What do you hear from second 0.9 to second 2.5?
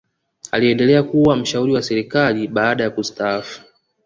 kuwa mshauli wa serikali